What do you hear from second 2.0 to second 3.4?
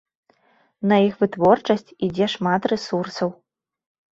ідзе шмат рэсурсаў.